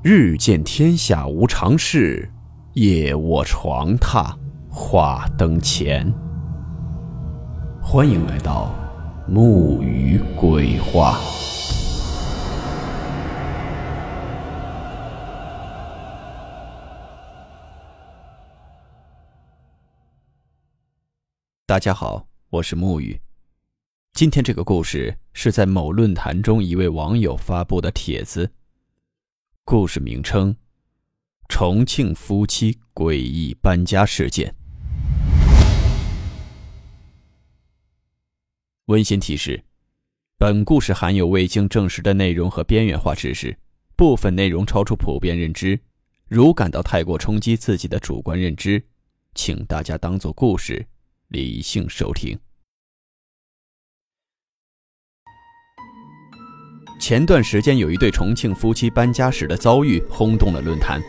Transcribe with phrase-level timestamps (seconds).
[0.00, 2.30] 日见天下无常事，
[2.74, 4.32] 夜卧床榻
[4.70, 6.08] 话灯前。
[7.82, 8.72] 欢迎来到
[9.26, 11.18] 木鱼鬼话。
[21.66, 23.20] 大家好，我是木鱼。
[24.12, 28.52] 今天这个故事是在某论坛中一位网友发布的帖子。
[29.70, 30.56] 故事名称：
[31.46, 34.54] 重庆夫妻诡异搬家事件。
[38.86, 39.62] 温馨提示：
[40.38, 43.54] 本故事含有未经证实的内容和边缘化知识，
[43.94, 45.78] 部分内容超出普遍认知。
[46.28, 48.82] 如感到太过冲击自己的主观认知，
[49.34, 50.86] 请大家当做故事，
[51.28, 52.38] 理性收听。
[56.98, 61.00] 前段时间，有一对重庆夫妻搬家时的遭遇轰动了论坛。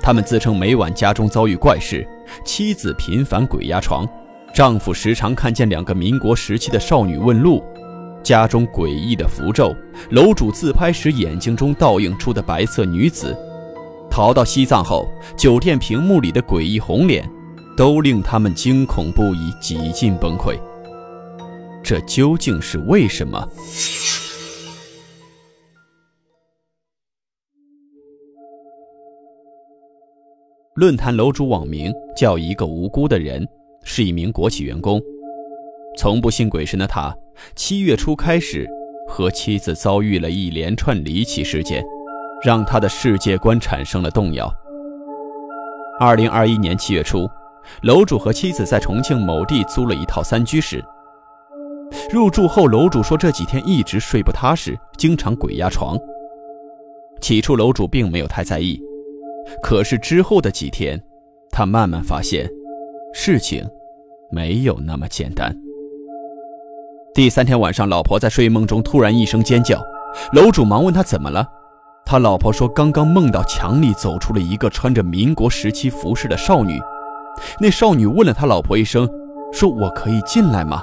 [0.00, 2.06] 他们自称每晚家中遭遇怪事，
[2.44, 4.06] 妻子频繁鬼压床，
[4.54, 7.62] 丈夫时常看见两个民国时期的少女问路，
[8.22, 9.74] 家中诡异的符咒，
[10.10, 13.36] 楼主自拍时眼睛中倒映出的白色女子，
[14.10, 17.28] 逃到西藏后酒店屏幕里的诡异红脸，
[17.76, 20.58] 都令他们惊恐不已，几近崩溃。
[21.82, 23.48] 这究竟是为什么？
[30.74, 33.46] 论坛楼主网名叫一个无辜的人，
[33.84, 34.98] 是一名国企员工。
[35.98, 37.14] 从不信鬼神的他，
[37.54, 38.66] 七月初开始
[39.06, 41.84] 和妻子遭遇了一连串离奇事件，
[42.42, 44.50] 让他的世界观产生了动摇。
[46.00, 47.28] 二零二一年七月初，
[47.82, 50.82] 楼主和妻子在重庆某地租了一套三居室。
[52.10, 55.98] 入住后，楼主说这几天一直睡不踏实，经常鬼压床。
[57.20, 58.82] 起初，楼主并没有太在意。
[59.60, 61.00] 可是之后的几天，
[61.50, 62.48] 他慢慢发现，
[63.12, 63.68] 事情
[64.30, 65.54] 没有那么简单。
[67.14, 69.82] 第三天晚上，老婆在睡梦中突然一声尖叫，
[70.32, 71.46] 楼主忙问他怎么了，
[72.06, 76.80] 他老婆说刚刚梦到墙里走出了一个穿着民国时期服饰的少女，
[77.60, 79.06] 那少女问了他老婆一声，
[79.52, 80.82] 说我可以进来吗？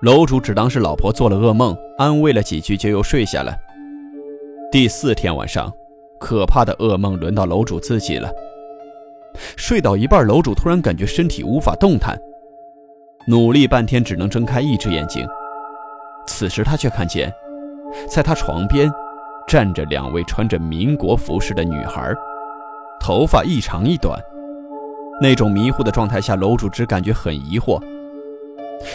[0.00, 3.54] 楼主只当是老婆做了噩梦，安慰了几句就又睡下了。
[4.72, 5.70] 第四天晚上。
[6.24, 8.32] 可怕的噩梦轮到楼主自己了。
[9.58, 12.18] 睡到一半，楼主突然感觉身体无法动弹，
[13.28, 15.26] 努力半天只能睁开一只眼睛。
[16.26, 17.30] 此时他却看见，
[18.08, 18.90] 在他床边
[19.46, 22.10] 站着两位穿着民国服饰的女孩，
[22.98, 24.18] 头发一长一短。
[25.20, 27.78] 那种迷糊的状态下，楼主只感觉很疑惑。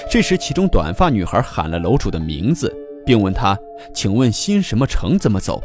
[0.10, 2.76] 这时，其中短发女孩喊了楼主的名字，
[3.06, 3.56] 并问他
[3.94, 5.62] ：“请问新什么城怎么走？”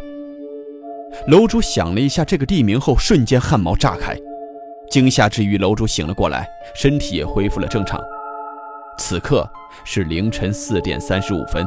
[1.27, 4.17] 楼主想了一下这个地名后，瞬间汗毛炸开，
[4.91, 8.01] 惊吓之余，楼主醒了过来，身体也恢复了正常。
[8.99, 9.49] 此刻
[9.85, 11.67] 是凌晨四点三十五分。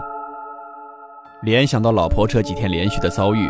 [1.43, 3.49] 联想到老婆这几天连续的遭遇，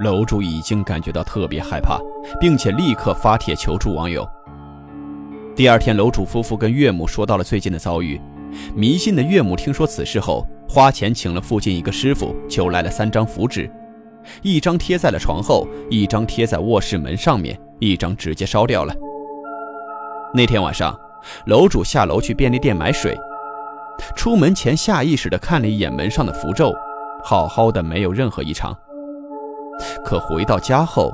[0.00, 1.98] 楼主已经感觉到特别害怕，
[2.40, 4.28] 并且立刻发帖求助网友。
[5.54, 8.20] 第二天，楼主夫妇跟岳母说到了最近的遭遇，
[8.74, 13.70] 迷信的岳母听说此事后，花钱请了附近一个师傅，求来了三张符纸。
[14.42, 18.94] 一张贴在了床后，一张贴在卧室门上面，一张直接烧掉了。
[20.34, 20.98] 那天晚上，
[21.46, 23.16] 楼主下楼去便利店买水，
[24.14, 26.74] 出门前下意识地看了一眼门上的符咒，
[27.24, 28.76] 好好的，没有任何异常。
[30.04, 31.12] 可回到家后，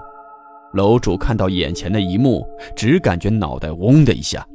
[0.73, 4.47] 楼主看到眼前的一幕，只感觉脑袋嗡的一下。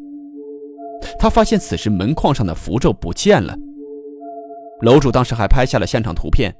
[1.18, 3.56] 他发现此时门框上的符咒不见了。
[4.82, 6.54] 楼主当时还拍下了现场图片。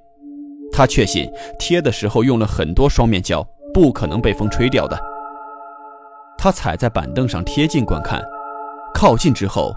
[0.80, 1.30] 他确信
[1.60, 4.98] 贴的时候用了很多双面胶，不可能被风吹掉的。
[6.38, 8.24] 他踩在板凳上贴近观看，
[8.94, 9.76] 靠近之后，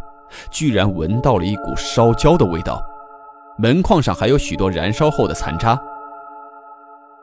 [0.52, 2.80] 居然闻到了一股烧焦的味道，
[3.58, 5.76] 门框上还有许多燃烧后的残渣。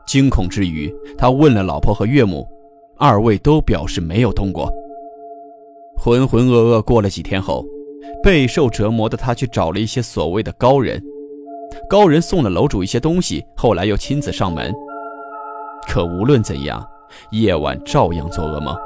[0.05, 2.45] 惊恐之余，他问了老婆和岳母，
[2.97, 4.69] 二位都表示没有动过。
[5.95, 7.63] 浑浑噩噩过了几天后，
[8.21, 11.01] 备受折磨的他去找了一些所谓的高人。
[11.89, 14.71] 高人送了楼主一些东西，后来又亲自上门。
[15.87, 16.87] 可无论怎样，
[17.31, 18.77] 夜晚照样做噩梦。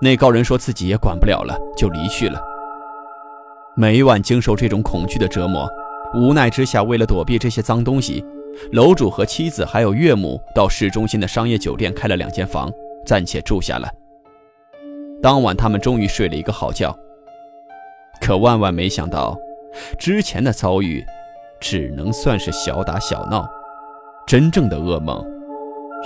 [0.00, 2.40] 那高人说自己也管不了了，就离去了。
[3.74, 5.68] 每晚经受这种恐惧的折磨，
[6.14, 8.24] 无奈之下，为了躲避这些脏东西，
[8.70, 12.70] 楼主和妻子还有岳母到市中心的商业酒店开了两间房，
[13.04, 13.88] 暂且住下了。
[15.20, 16.96] 当晚，他们终于睡了一个好觉。
[18.20, 19.36] 可万万没想到，
[19.98, 21.04] 之前的遭遇。
[21.60, 23.48] 只能算是小打小闹，
[24.26, 25.24] 真正的噩梦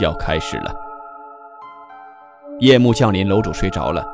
[0.00, 0.74] 要开始了。
[2.60, 4.06] 夜幕降临，楼主睡着了。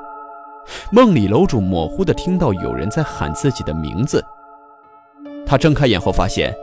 [0.91, 4.25] 梦里，楼主模糊地听到有人在喊自己的名字。
[5.45, 6.55] 他睁开眼后，发现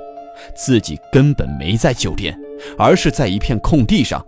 [0.55, 2.37] 自己根本没在酒店，
[2.77, 4.25] 而是在一片空地上。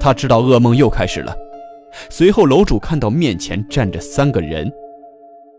[0.00, 1.36] 他知道噩梦又开始了。
[2.08, 4.72] 随后，楼主看到面前站着三个人，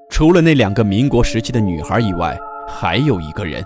[0.09, 2.37] 除了那两个民国时期的女孩以外，
[2.71, 3.63] 还有一个人。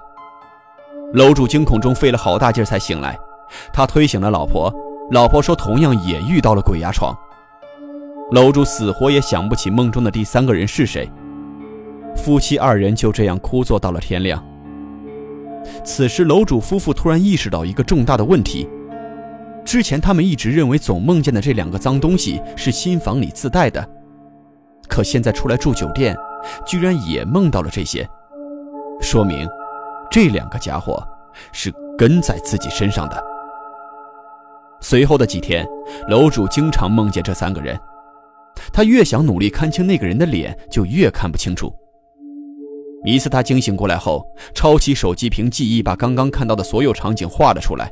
[1.13, 3.18] 楼主惊恐中费了好大劲才醒来。
[3.72, 4.74] 他推醒了老婆，
[5.12, 7.16] 老婆说同样也遇到了鬼压床。
[8.31, 11.10] 楼主死活也想不起梦中的第三个人是谁。
[12.16, 14.44] 夫妻二人就这样枯坐到了天亮。
[15.84, 18.68] 此时，楼主夫妇突然意识到一个重大的问题：
[19.63, 23.88] 之前他们一直认为总梦见的这两个脏东西是新房里自带的，
[24.88, 26.16] 可现在出来住酒店，
[26.66, 28.08] 居然也梦到了这些，
[29.06, 29.48] 说明
[30.10, 31.02] 这两个家伙
[31.52, 33.24] 是跟在自己身上的。
[34.81, 35.66] 随后的几天，
[36.10, 37.80] 楼主经常梦见这三个人。
[38.74, 41.72] 他越想努力看清那个人的脸，就越看不清楚。
[43.04, 44.25] 一次，他惊醒过来后，
[44.56, 47.92] 抄起手机屏记忆，把刚刚看到的所有场景画了出来。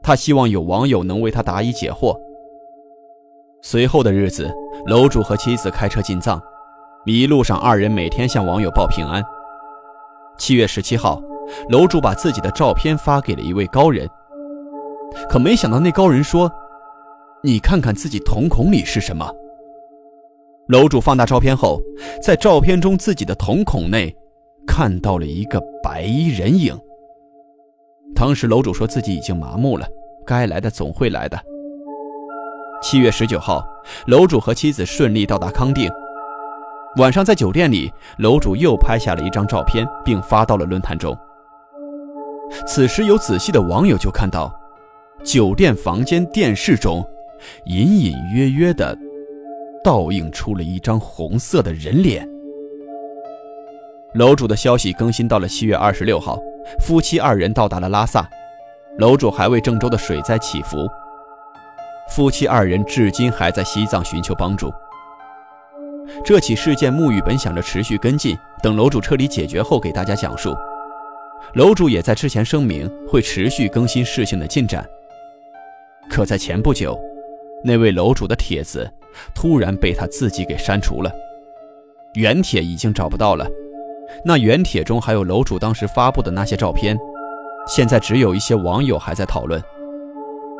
[0.00, 2.16] 他希望有网友能为他答疑解惑。
[3.62, 4.52] 随后的日子，
[4.86, 6.40] 楼主和妻子开车进藏，
[7.04, 9.22] 一路上二人每天向网友报平安。
[10.38, 11.22] 七月十七号，
[11.68, 14.08] 楼主把自己的照片发给了一位高人，
[15.28, 16.50] 可没想到那高人说
[17.42, 19.30] ：“你看看自己瞳孔里是什么。”
[20.68, 21.80] 楼主放大照片后，
[22.22, 24.14] 在照片中自己的瞳孔内
[24.66, 26.76] 看到了一个白衣人影。
[28.14, 29.86] 当时楼主说自己已经麻木了，
[30.26, 31.38] 该来的总会来的。
[32.82, 33.64] 七月十九号，
[34.06, 35.90] 楼主和妻子顺利到达康定。
[36.96, 41.16] 晚上在酒店里，楼主又拍下了一张照片，并发到了论坛中。
[42.66, 44.52] 此时有仔细的网友就看到，
[45.24, 47.02] 酒店房间电视中
[47.64, 48.96] 隐隐约约的。
[49.84, 52.28] 倒映出了一张红色的人脸。
[54.14, 56.38] 楼主的消息更新到了七月二十六号，
[56.78, 58.24] 夫妻二人到达了拉萨，
[58.98, 60.88] 楼主还为郑州的水灾祈福。
[62.10, 64.72] 夫妻二人至今还在西藏寻求帮助。
[66.24, 70.54] 这起事件，沐雨本想着持续跟进，等楼主彻底解决后给大家讲述。
[71.54, 74.84] 楼主也在之前声明会持续更新事情的进展。
[76.08, 76.98] 可在前不久，
[77.64, 78.90] 那位楼主的帖子。
[79.34, 81.12] 突然被他自己给删除了，
[82.14, 83.46] 原帖已经找不到了。
[84.24, 86.98] 那原帖中还有楼主当时发布的那些照片，
[87.66, 89.62] 现在只有一些网友还在讨论。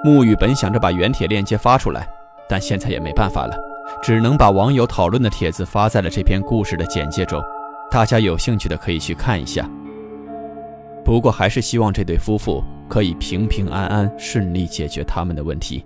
[0.04, 2.06] 沐雨本想着把原帖链接发出来，
[2.46, 3.56] 但现在也没办法了，
[4.00, 7.42] 只能把网友讨论的帖子发在了这篇故事的简介中，
[7.90, 9.68] 大家有兴趣的可以去看一下。
[11.04, 15.84] 不过还是希望这对夫妇可以平平安安、顺利解决他们的问题。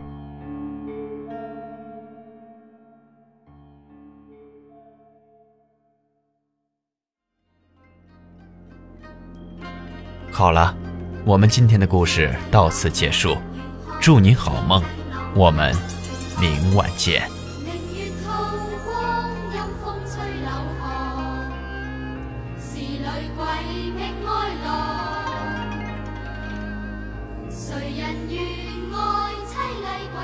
[10.30, 10.76] 好了，
[11.24, 13.38] 我们今天的故事到此结束，
[13.98, 14.82] 祝您好梦，
[15.34, 15.74] 我们
[16.38, 17.22] 明晚见。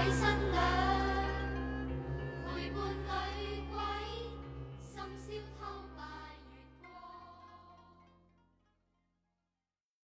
[0.02, 0.41] Ay,